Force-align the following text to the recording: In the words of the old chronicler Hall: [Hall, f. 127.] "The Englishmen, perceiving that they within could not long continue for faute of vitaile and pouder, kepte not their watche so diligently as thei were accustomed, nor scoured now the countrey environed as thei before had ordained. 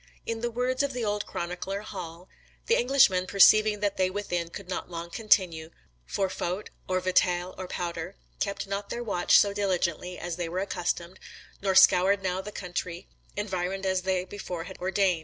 In 0.25 0.41
the 0.41 0.49
words 0.49 0.81
of 0.81 0.93
the 0.93 1.05
old 1.05 1.27
chronicler 1.27 1.81
Hall: 1.81 2.27
[Hall, 2.27 2.29
f. 2.67 2.69
127.] 2.71 2.73
"The 2.73 2.81
Englishmen, 2.81 3.27
perceiving 3.27 3.79
that 3.81 3.97
they 3.97 4.09
within 4.09 4.49
could 4.49 4.67
not 4.67 4.89
long 4.89 5.11
continue 5.11 5.69
for 6.07 6.27
faute 6.27 6.71
of 6.89 7.03
vitaile 7.03 7.53
and 7.55 7.69
pouder, 7.69 8.15
kepte 8.39 8.65
not 8.65 8.89
their 8.89 9.03
watche 9.03 9.37
so 9.37 9.53
diligently 9.53 10.17
as 10.17 10.37
thei 10.37 10.47
were 10.49 10.57
accustomed, 10.57 11.19
nor 11.61 11.75
scoured 11.75 12.23
now 12.23 12.41
the 12.41 12.51
countrey 12.51 13.09
environed 13.37 13.85
as 13.85 14.01
thei 14.01 14.25
before 14.25 14.63
had 14.63 14.79
ordained. 14.79 15.19